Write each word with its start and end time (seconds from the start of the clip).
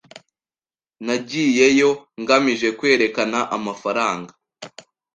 Nagiyeyo 1.05 1.91
ngamije 2.21 2.69
kwerekana 2.79 3.39
amafaranga 3.57 4.31